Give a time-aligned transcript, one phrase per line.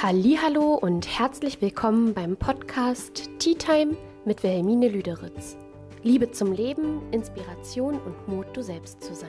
[0.00, 5.56] Hallo und herzlich willkommen beim Podcast Tea Time mit Wilhelmine Lüderitz.
[6.04, 9.28] Liebe zum Leben, Inspiration und Mut, du selbst zu sein.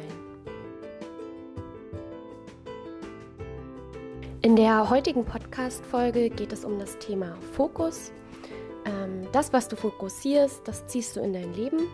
[4.44, 8.12] In der heutigen Podcast-Folge geht es um das Thema Fokus.
[8.86, 11.88] Ähm, das, was du fokussierst, das ziehst du in dein Leben.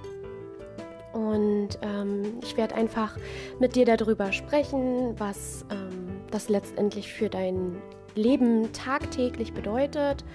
[1.14, 3.16] Und ähm, ich werde einfach
[3.58, 7.82] mit dir darüber sprechen, was ähm, das letztendlich für dein
[8.16, 10.26] Leben tagtäglich bedeutet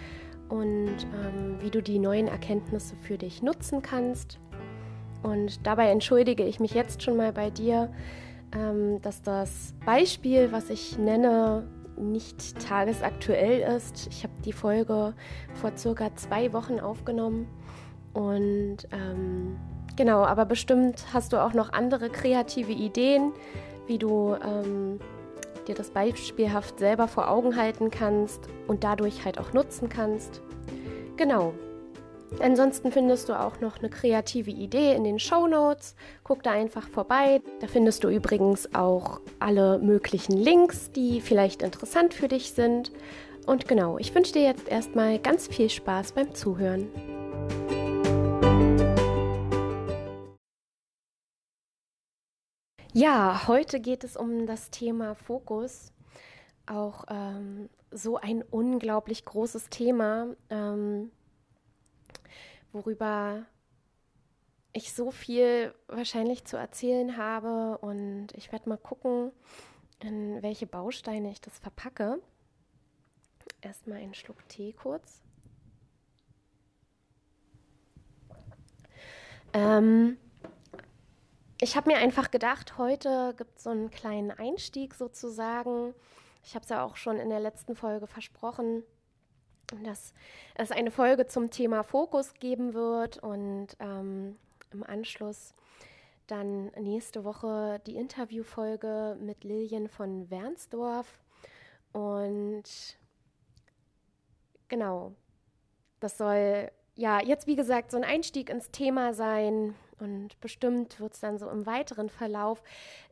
[0.49, 4.39] und ähm, wie du die neuen Erkenntnisse für dich nutzen kannst.
[5.23, 7.91] Und dabei entschuldige ich mich jetzt schon mal bei dir,
[8.57, 11.67] ähm, dass das Beispiel, was ich nenne,
[11.97, 14.09] nicht tagesaktuell ist.
[14.11, 15.15] Ich habe die Folge
[15.55, 17.47] vor circa zwei Wochen aufgenommen
[18.13, 19.57] und ähm,
[19.97, 23.33] genau, aber bestimmt hast du auch noch andere kreative Ideen,
[23.87, 24.99] wie du ähm,
[25.65, 30.43] dir das beispielhaft selber vor Augen halten kannst und dadurch halt auch nutzen kannst.
[31.17, 31.55] Genau.
[32.39, 35.97] Ansonsten findest du auch noch eine kreative Idee in den Show Notes.
[36.23, 37.43] Guck da einfach vorbei.
[37.61, 42.93] Da findest du übrigens auch alle möglichen Links, die vielleicht interessant für dich sind.
[43.47, 46.89] Und genau, ich wünsche dir jetzt erstmal ganz viel Spaß beim Zuhören.
[52.93, 55.93] Ja, heute geht es um das Thema Fokus.
[56.67, 61.13] Auch ähm, so ein unglaublich großes Thema, ähm,
[62.73, 63.47] worüber
[64.73, 67.79] ich so viel wahrscheinlich zu erzählen habe.
[67.79, 69.31] Und ich werde mal gucken,
[70.01, 72.21] in welche Bausteine ich das verpacke.
[73.61, 75.23] Erstmal einen Schluck Tee kurz.
[79.53, 80.17] Ähm,
[81.61, 85.95] ich habe mir einfach gedacht, heute gibt es so einen kleinen Einstieg sozusagen.
[86.43, 88.83] Ich habe es ja auch schon in der letzten Folge versprochen,
[89.85, 90.15] dass
[90.55, 94.37] es eine Folge zum Thema Fokus geben wird und ähm,
[94.73, 95.55] im Anschluss
[96.27, 101.21] dann nächste Woche die Interviewfolge mit Lilien von Wernsdorf.
[101.93, 102.65] Und
[104.69, 105.13] genau,
[105.99, 109.75] das soll ja jetzt wie gesagt so ein Einstieg ins Thema sein.
[110.01, 112.63] Und bestimmt wird es dann so im weiteren Verlauf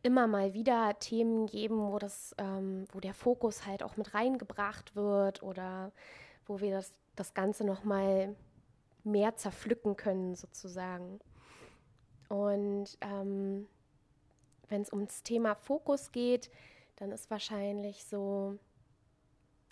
[0.03, 4.97] immer mal wieder Themen geben, wo das, ähm, wo der Fokus halt auch mit reingebracht
[4.97, 5.93] wird oder
[6.47, 8.35] wo wir das, das Ganze nochmal
[9.05, 11.21] mehr zerpflücken können, sozusagen.
[12.29, 13.67] Und ähm,
[14.69, 16.51] wenn es ums Thema Fokus geht,
[16.97, 18.59] dann ist wahrscheinlich so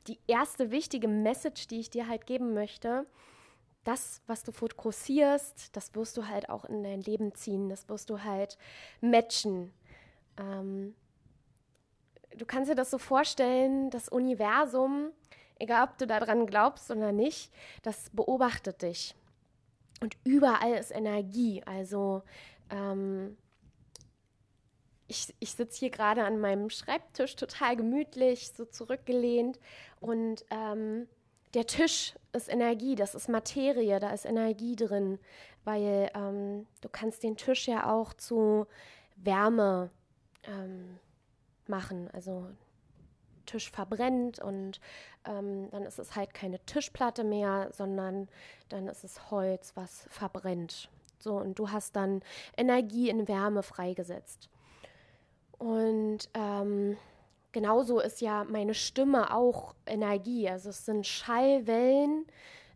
[0.07, 3.07] die erste wichtige Message, die ich dir halt geben möchte,
[3.87, 8.11] das, was du fokussierst, das wirst du halt auch in dein Leben ziehen, das wirst
[8.11, 8.59] du halt
[9.01, 9.73] matchen.
[10.37, 10.97] Ähm,
[12.37, 15.13] du kannst dir das so vorstellen, das Universum,
[15.61, 17.53] egal ob du daran glaubst oder nicht,
[17.83, 19.15] das beobachtet dich.
[20.01, 21.63] Und überall ist Energie.
[21.65, 22.23] Also
[22.71, 23.37] ähm,
[25.07, 29.61] ich, ich sitze hier gerade an meinem Schreibtisch total gemütlich, so zurückgelehnt
[30.01, 31.07] und ähm,
[31.57, 35.19] der Tisch ist Energie, das ist Materie, da ist Energie drin,
[35.65, 38.67] weil ähm, du kannst den Tisch ja auch zu
[39.17, 39.89] Wärme
[40.45, 40.99] ähm,
[41.67, 42.11] machen.
[42.13, 42.47] Also
[43.47, 44.81] Tisch verbrennt und
[45.25, 48.29] ähm, dann ist es halt keine Tischplatte mehr, sondern
[48.69, 50.91] dann ist es Holz, was verbrennt.
[51.19, 52.21] So, und du hast dann
[52.59, 54.51] Energie in Wärme freigesetzt.
[55.57, 56.99] Und ähm,
[57.53, 60.49] genauso ist ja meine Stimme auch Energie.
[60.49, 62.27] Also es sind Schallwellen,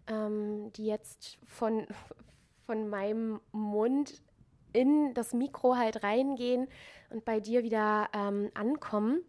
[0.07, 1.87] ähm, die jetzt von,
[2.67, 4.23] von meinem Mund
[4.73, 6.69] in das Mikro halt reingehen
[7.11, 9.23] und bei dir wieder ähm, ankommen.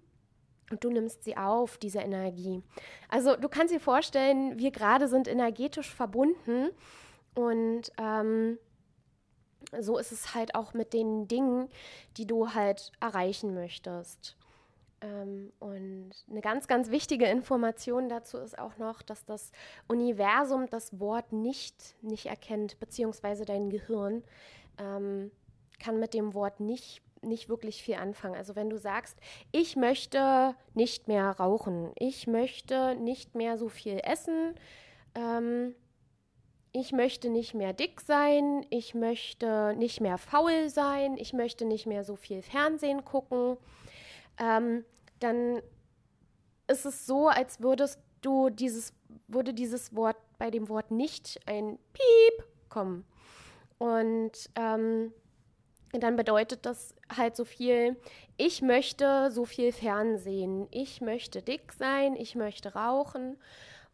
[0.70, 2.64] Und du nimmst sie auf, diese Energie.
[3.10, 6.70] Also du kannst dir vorstellen, wir gerade sind energetisch verbunden
[7.36, 8.58] und ähm,
[9.80, 11.70] so ist es halt auch mit den Dingen,
[12.18, 14.38] die du halt erreichen möchtest.
[15.02, 19.52] Ähm, und eine ganz, ganz wichtige Information dazu ist auch noch, dass das
[19.88, 24.24] Universum das Wort nicht, nicht erkennt, beziehungsweise dein Gehirn
[24.78, 25.32] ähm,
[25.80, 28.36] kann mit dem Wort nicht, nicht wirklich viel anfangen.
[28.36, 29.18] Also wenn du sagst,
[29.52, 34.56] ich möchte nicht mehr rauchen, ich möchte nicht mehr so viel essen,
[35.16, 35.74] ähm,
[36.74, 41.86] ich möchte nicht mehr dick sein, ich möchte nicht mehr faul sein, ich möchte nicht
[41.86, 43.58] mehr so viel Fernsehen gucken,
[44.42, 44.84] ähm,
[45.20, 45.62] dann
[46.68, 48.94] ist es so, als würdest du dieses,
[49.28, 53.06] würde dieses Wort bei dem Wort nicht ein Piep kommen.
[53.78, 55.14] Und ähm,
[55.92, 57.98] dann bedeutet das halt so viel,
[58.38, 63.38] ich möchte so viel Fernsehen, ich möchte dick sein, ich möchte rauchen.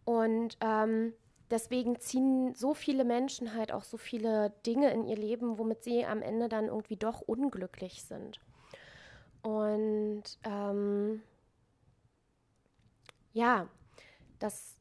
[0.05, 1.13] Und ähm,
[1.49, 6.05] deswegen ziehen so viele Menschen halt auch so viele Dinge in ihr Leben, womit sie
[6.05, 8.39] am Ende dann irgendwie doch unglücklich sind.
[9.47, 11.21] Und ähm,
[13.31, 13.69] ja,
[14.39, 14.77] das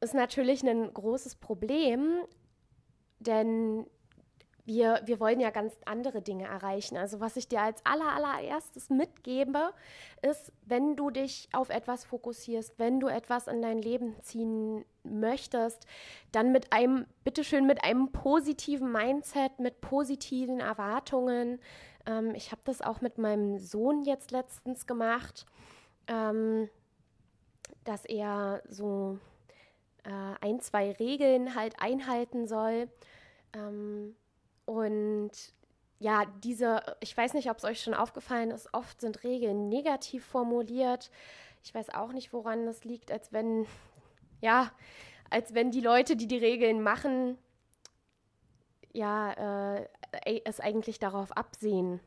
[0.00, 2.22] ist natürlich ein großes Problem,
[3.18, 3.84] denn
[4.64, 6.96] wir, wir wollen ja ganz andere Dinge erreichen.
[6.96, 9.72] Also was ich dir als aller, allererstes mitgebe,
[10.22, 15.86] ist, wenn du dich auf etwas fokussierst, wenn du etwas in dein Leben ziehen möchtest,
[16.30, 21.58] dann mit einem, bitteschön, mit einem positiven Mindset, mit positiven Erwartungen.
[22.06, 25.44] Ähm, ich habe das auch mit meinem Sohn jetzt letztens gemacht,
[26.06, 26.68] ähm,
[27.82, 29.18] dass er so
[30.04, 32.88] äh, ein, zwei Regeln halt einhalten soll.
[33.54, 34.14] Ähm,
[34.72, 35.30] und
[35.98, 40.24] ja, diese, ich weiß nicht, ob es euch schon aufgefallen ist, oft sind Regeln negativ
[40.24, 41.10] formuliert.
[41.62, 43.66] Ich weiß auch nicht, woran das liegt, als wenn,
[44.40, 44.72] ja,
[45.30, 47.38] als wenn die Leute, die die Regeln machen,
[48.92, 49.88] ja, äh,
[50.44, 52.00] es eigentlich darauf absehen,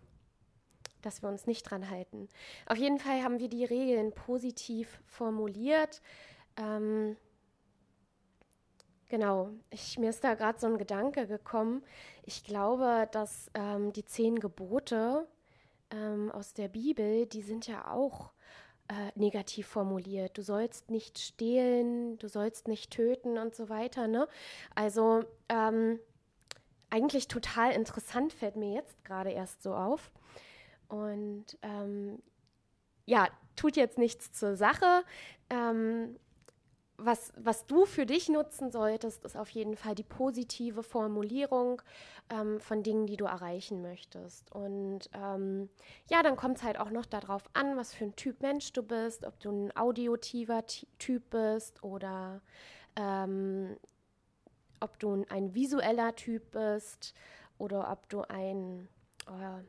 [1.01, 2.27] dass wir uns nicht dran halten.
[2.65, 6.01] Auf jeden Fall haben wir die Regeln positiv formuliert.
[6.57, 7.15] Ähm,
[9.15, 11.85] Genau, ich, mir ist da gerade so ein Gedanke gekommen.
[12.23, 15.25] Ich glaube, dass ähm, die zehn Gebote
[15.89, 18.33] ähm, aus der Bibel, die sind ja auch
[18.89, 20.37] äh, negativ formuliert.
[20.37, 24.09] Du sollst nicht stehlen, du sollst nicht töten und so weiter.
[24.09, 24.27] Ne?
[24.75, 25.97] Also ähm,
[26.89, 30.11] eigentlich total interessant fällt mir jetzt gerade erst so auf.
[30.89, 32.21] Und ähm,
[33.05, 35.05] ja, tut jetzt nichts zur Sache.
[35.49, 36.17] Ähm,
[36.97, 41.81] was, was du für dich nutzen solltest, ist auf jeden Fall die positive Formulierung
[42.29, 44.51] ähm, von Dingen, die du erreichen möchtest.
[44.53, 45.69] Und ähm,
[46.09, 48.81] ja, dann kommt es halt auch noch darauf an, was für ein Typ Mensch du
[48.81, 52.41] bist, ob du ein audiotiver Typ bist oder
[52.95, 53.77] ähm,
[54.79, 57.13] ob du ein visueller Typ bist
[57.57, 58.87] oder ob du ein,
[59.27, 59.61] oh,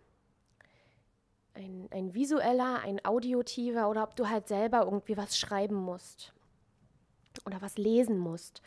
[1.55, 6.36] ein, ein visueller, ein audiotiver oder ob du halt selber irgendwie was schreiben musst
[7.45, 8.63] oder was lesen musst.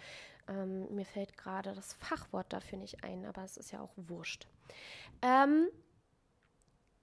[0.48, 4.48] Ähm, mir fällt gerade das Fachwort dafür nicht ein, aber es ist ja auch wurscht.
[5.22, 5.68] Ähm,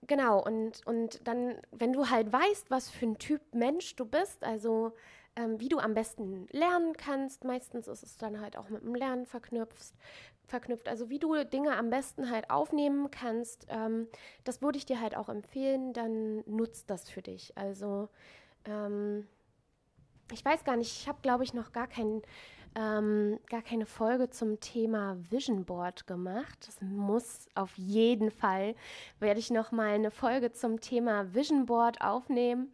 [0.06, 4.42] genau, und, und dann, wenn du halt weißt, was für ein Typ Mensch du bist,
[4.42, 4.92] also
[5.36, 8.94] ähm, wie du am besten lernen kannst, meistens ist es dann halt auch mit dem
[8.94, 9.94] Lernen verknüpft,
[10.46, 10.88] verknüpft.
[10.88, 14.08] Also wie du Dinge am besten halt aufnehmen kannst, ähm,
[14.44, 17.56] das würde ich dir halt auch empfehlen, dann nutzt das für dich.
[17.56, 18.08] Also
[18.64, 19.26] ähm,
[20.32, 22.22] ich weiß gar nicht, ich habe, glaube ich, noch gar, kein,
[22.74, 26.66] ähm, gar keine Folge zum Thema Vision Board gemacht.
[26.66, 28.74] Das muss auf jeden Fall,
[29.20, 32.72] werde ich noch mal eine Folge zum Thema Vision Board aufnehmen.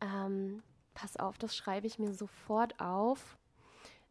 [0.00, 0.62] Ähm,
[0.94, 3.36] pass auf, das schreibe ich mir sofort auf.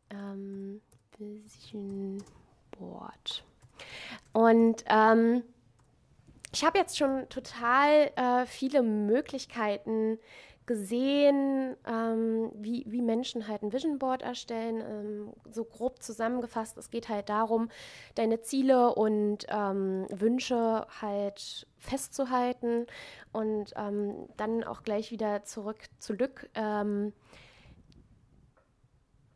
[0.09, 0.81] Ähm,
[1.17, 2.23] Vision
[2.71, 3.43] Board.
[4.33, 5.43] Und ähm,
[6.53, 10.19] ich habe jetzt schon total äh, viele Möglichkeiten
[10.65, 14.81] gesehen, ähm, wie, wie Menschen halt ein Vision Board erstellen.
[14.81, 17.69] Ähm, so grob zusammengefasst, es geht halt darum,
[18.15, 22.87] deine Ziele und ähm, Wünsche halt festzuhalten
[23.31, 26.49] und ähm, dann auch gleich wieder zurück zu Lück.
[26.55, 27.13] Ähm,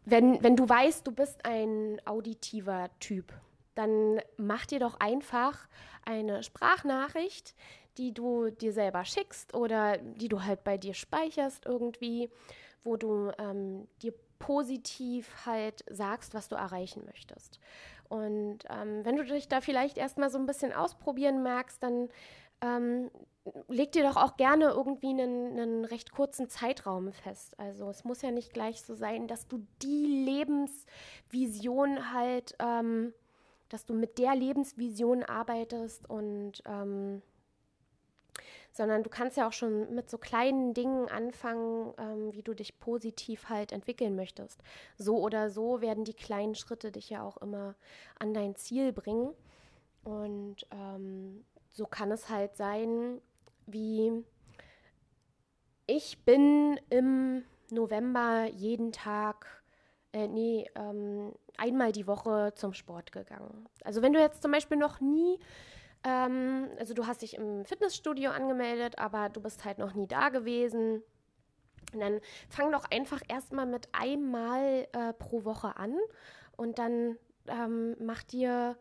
[0.05, 3.31] wenn, wenn du weißt, du bist ein auditiver Typ,
[3.79, 5.69] dann mach dir doch einfach
[6.05, 7.55] eine Sprachnachricht,
[7.97, 12.29] die du dir selber schickst oder die du halt bei dir speicherst irgendwie,
[12.83, 17.59] wo du ähm, dir positiv halt sagst, was du erreichen möchtest.
[18.09, 22.09] Und ähm, wenn du dich da vielleicht erstmal so ein bisschen ausprobieren magst, dann
[22.61, 23.09] ähm,
[23.69, 27.57] leg dir doch auch gerne irgendwie einen, einen, recht kurzen Zeitraum fest.
[27.57, 33.13] Also es muss ja nicht gleich so sein, dass du die Lebensvision halt, ähm,
[33.69, 37.21] dass du mit der Lebensvision arbeitest und ähm,
[38.71, 42.79] sondern du kannst ja auch schon mit so kleinen Dingen anfangen, ähm, wie du dich
[42.79, 44.61] positiv halt entwickeln möchtest.
[44.97, 47.75] So oder so werden die kleinen Schritte dich ja auch immer
[48.19, 49.33] an dein Ziel bringen.
[50.03, 53.21] Und ähm, so kann es halt sein,
[53.65, 54.23] wie
[55.85, 59.58] ich bin im November jeden Tag,
[60.13, 63.67] äh, nee, ähm, einmal die Woche zum Sport gegangen.
[63.83, 65.39] Also wenn du jetzt zum Beispiel noch nie
[66.03, 70.29] ähm, also du hast dich im Fitnessstudio angemeldet, aber du bist halt noch nie da
[70.29, 71.03] gewesen.
[71.93, 75.95] Dann fang doch einfach erstmal mit einmal äh, pro Woche an
[76.55, 78.77] und dann ähm, mach dir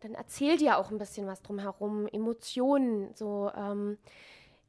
[0.00, 3.50] dann erzähl dir auch ein bisschen was drumherum, Emotionen, so.
[3.56, 3.98] Ähm,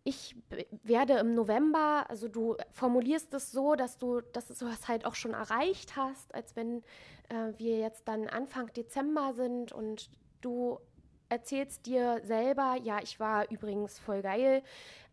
[0.03, 0.35] ich
[0.83, 5.15] werde im November, also du formulierst es so, dass du, dass du es halt auch
[5.15, 6.83] schon erreicht hast, als wenn
[7.29, 10.09] äh, wir jetzt dann Anfang Dezember sind und
[10.41, 10.79] du
[11.29, 14.63] erzählst dir selber, ja, ich war übrigens voll geil.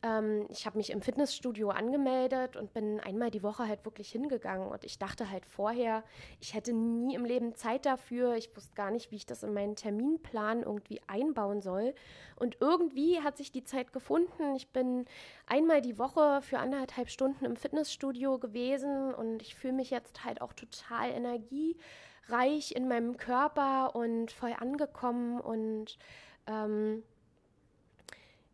[0.03, 4.69] Ähm, ich habe mich im Fitnessstudio angemeldet und bin einmal die Woche halt wirklich hingegangen.
[4.69, 6.03] Und ich dachte halt vorher,
[6.41, 8.35] ich hätte nie im Leben Zeit dafür.
[8.37, 11.95] Ich wusste gar nicht, wie ich das in meinen Terminplan irgendwie einbauen soll.
[12.37, 14.55] Und irgendwie hat sich die Zeit gefunden.
[14.57, 15.05] Ich bin
[15.47, 20.41] einmal die Woche für anderthalb Stunden im Fitnessstudio gewesen und ich fühle mich jetzt halt
[20.41, 21.77] auch total Energie
[22.29, 25.99] reich in meinem Körper und voll angekommen und
[26.47, 27.03] ähm,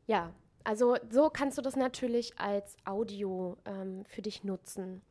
[0.07, 0.33] ja,
[0.65, 5.03] also so kannst du das natürlich als Audio ähm, für dich nutzen.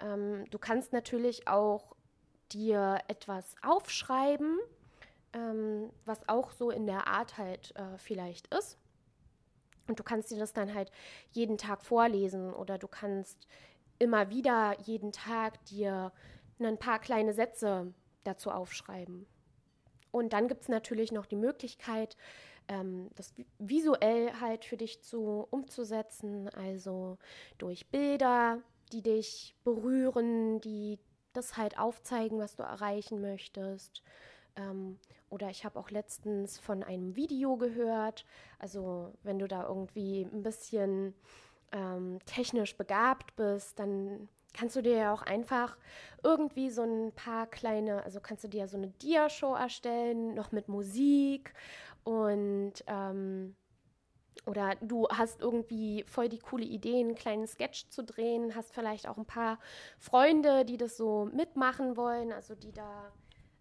[0.00, 1.94] Ähm, du kannst natürlich auch
[2.52, 4.58] dir etwas aufschreiben,
[5.32, 8.78] ähm, was auch so in der Art halt äh, vielleicht ist.
[9.88, 10.90] Und du kannst dir das dann halt
[11.30, 13.46] jeden Tag vorlesen oder du kannst
[13.98, 16.12] immer wieder jeden Tag dir
[16.60, 17.92] ein paar kleine Sätze
[18.24, 19.26] dazu aufschreiben.
[20.10, 22.16] Und dann gibt es natürlich noch die Möglichkeit,
[22.68, 27.18] ähm, das visuell halt für dich zu umzusetzen, also
[27.58, 30.98] durch Bilder, die dich berühren, die
[31.32, 34.02] das halt aufzeigen, was du erreichen möchtest.
[34.56, 34.98] Ähm,
[35.28, 38.24] oder ich habe auch letztens von einem Video gehört.
[38.58, 41.14] Also wenn du da irgendwie ein bisschen
[41.72, 45.76] ähm, technisch begabt bist, dann kannst du dir ja auch einfach
[46.22, 50.68] irgendwie so ein paar kleine, also kannst du dir so eine Dia-Show erstellen, noch mit
[50.68, 51.52] Musik
[52.04, 53.54] und ähm,
[54.46, 59.08] oder du hast irgendwie voll die coole Idee, einen kleinen Sketch zu drehen, hast vielleicht
[59.08, 59.58] auch ein paar
[59.98, 63.12] Freunde, die das so mitmachen wollen, also die da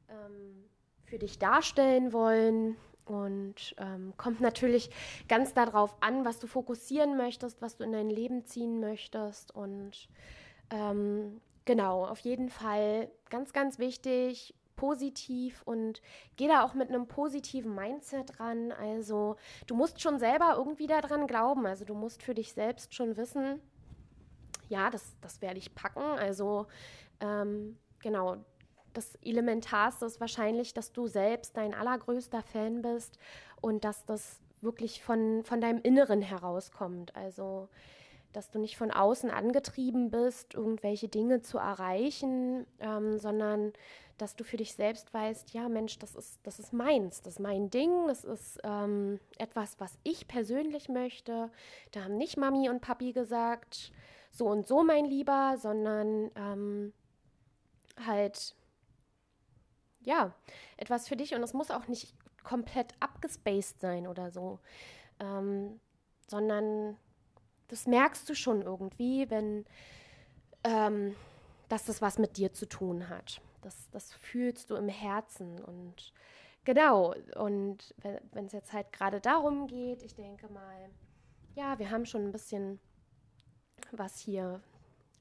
[0.10, 0.70] ähm,
[1.04, 2.78] für dich darstellen wollen.
[3.06, 4.90] Und ähm, kommt natürlich
[5.28, 9.54] ganz darauf an, was du fokussieren möchtest, was du in dein Leben ziehen möchtest.
[9.54, 10.10] Und
[10.70, 16.02] ähm, genau, auf jeden Fall ganz, ganz wichtig, positiv und
[16.36, 18.72] geh da auch mit einem positiven Mindset ran.
[18.72, 21.66] Also du musst schon selber irgendwie daran glauben.
[21.66, 23.62] Also du musst für dich selbst schon wissen,
[24.70, 26.02] ja, das, das werde ich packen.
[26.02, 26.68] Also
[27.20, 28.38] ähm, genau,
[28.94, 33.18] das Elementarste ist wahrscheinlich, dass du selbst dein allergrößter Fan bist
[33.62, 37.16] und dass das wirklich von, von deinem Inneren herauskommt.
[37.16, 37.70] Also
[38.36, 43.72] dass du nicht von außen angetrieben bist, irgendwelche Dinge zu erreichen, ähm, sondern
[44.18, 47.40] dass du für dich selbst weißt, ja Mensch, das ist, das ist meins, das ist
[47.40, 51.50] mein Ding, das ist ähm, etwas, was ich persönlich möchte.
[51.92, 53.92] Da haben nicht Mami und Papi gesagt,
[54.32, 56.94] so und so mein Lieber, sondern ähm,
[58.06, 58.56] halt,
[60.02, 60.34] ja,
[60.78, 62.14] etwas für dich und es muss auch nicht
[62.44, 64.60] komplett abgespaced sein oder so,
[65.20, 65.80] ähm,
[66.28, 66.98] sondern
[67.68, 69.66] das merkst du schon irgendwie, wenn
[70.64, 71.16] ähm,
[71.70, 73.42] dass das was mit dir zu tun hat.
[73.62, 76.14] Das, das fühlst du im Herzen und
[76.64, 77.16] genau.
[77.36, 77.96] Und
[78.32, 80.90] wenn es jetzt halt gerade darum geht, ich denke mal,
[81.56, 82.80] ja, wir haben schon ein bisschen
[83.92, 84.62] was hier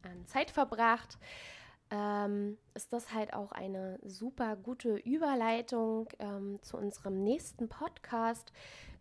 [0.03, 1.19] an Zeit verbracht,
[1.91, 8.53] ähm, ist das halt auch eine super gute Überleitung ähm, zu unserem nächsten Podcast,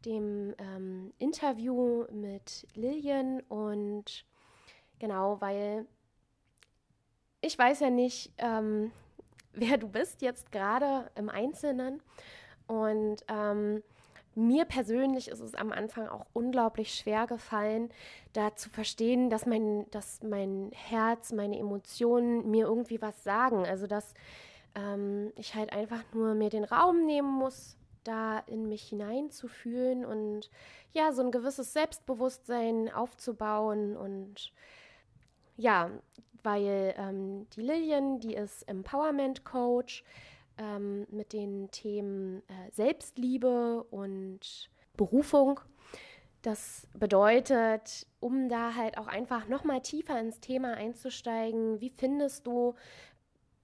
[0.06, 3.42] dem ähm, Interview mit Lillian.
[3.50, 4.26] Und
[5.00, 5.86] genau, weil
[7.42, 8.92] ich weiß ja nicht, ähm,
[9.54, 12.02] wer du bist jetzt gerade im Einzelnen.
[12.68, 13.84] Und ähm,
[14.36, 17.90] mir persönlich ist es am Anfang auch unglaublich schwer gefallen,
[18.34, 23.66] da zu verstehen, dass mein, dass mein Herz, meine Emotionen mir irgendwie was sagen.
[23.66, 24.14] Also dass
[24.76, 30.50] ähm, ich halt einfach nur mir den Raum nehmen muss, da in mich hineinzufühlen und
[30.94, 34.52] ja, so ein gewisses Selbstbewusstsein aufzubauen und
[35.58, 35.90] ja,
[36.44, 40.04] weil ähm, die Lillian, die ist Empowerment Coach
[40.64, 45.60] ähm, mit den Themen äh, Selbstliebe und Berufung.
[46.42, 52.76] Das bedeutet, um da halt auch einfach nochmal tiefer ins Thema einzusteigen, wie findest du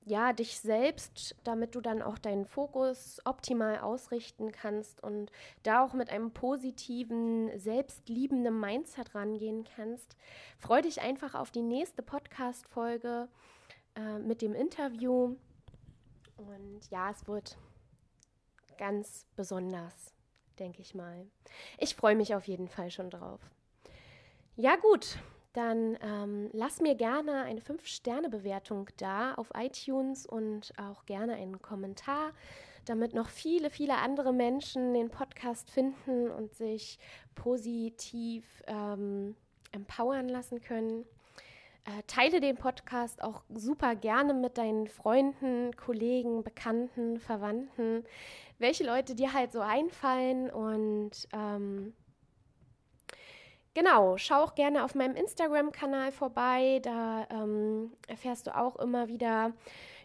[0.06, 5.94] ja, dich selbst, damit du dann auch deinen Fokus optimal ausrichten kannst und da auch
[5.94, 10.16] mit einem positiven, selbstliebenden Mindset rangehen kannst.
[10.58, 13.28] Freu dich einfach auf die nächste Podcast-Folge
[13.96, 15.36] äh, mit dem Interview.
[16.48, 17.58] Und ja, es wird
[18.78, 20.14] ganz besonders,
[20.58, 21.28] denke ich mal.
[21.78, 23.42] Ich freue mich auf jeden Fall schon drauf.
[24.56, 25.18] Ja, gut
[25.54, 32.32] dann ähm, lass mir gerne eine 5-Sterne-Bewertung da auf iTunes und auch gerne einen Kommentar.
[32.86, 36.98] damit noch viele, viele andere Menschen den Podcast finden und sich
[37.36, 39.36] positiv ähm,
[39.72, 41.06] empowern lassen können.
[41.90, 48.04] Äh, teile den Podcast auch super gerne mit deinen Freunden, Kollegen, Bekannten, Verwandten,
[48.60, 51.94] welche Leute dir halt so einfallen und ähm,
[53.76, 56.80] Genau, schau auch gerne auf meinem Instagram-Kanal vorbei.
[56.84, 59.54] Da ähm, erfährst du auch immer wieder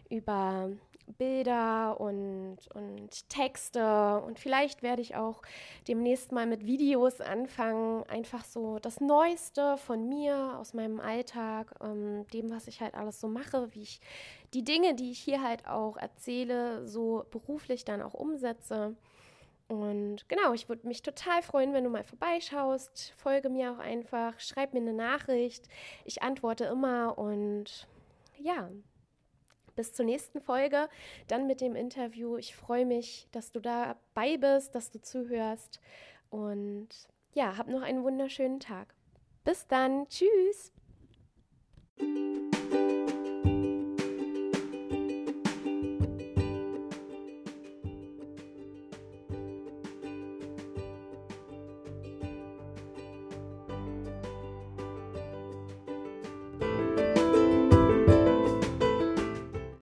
[0.09, 0.69] über
[1.17, 5.41] Bilder und, und Texte und vielleicht werde ich auch
[5.87, 12.25] demnächst mal mit Videos anfangen, einfach so das Neueste von mir aus meinem Alltag, ähm,
[12.33, 14.01] dem, was ich halt alles so mache, wie ich
[14.53, 18.95] die Dinge, die ich hier halt auch erzähle, so beruflich dann auch umsetze.
[19.67, 23.13] Und genau, ich würde mich total freuen, wenn du mal vorbeischaust.
[23.17, 25.67] Folge mir auch einfach, schreib mir eine Nachricht.
[26.03, 27.87] Ich antworte immer und
[28.37, 28.69] ja,
[29.75, 30.89] bis zur nächsten Folge,
[31.27, 32.37] dann mit dem Interview.
[32.37, 35.79] Ich freue mich, dass du dabei bist, dass du zuhörst
[36.29, 36.89] und
[37.33, 38.93] ja, hab noch einen wunderschönen Tag.
[39.43, 40.71] Bis dann, tschüss.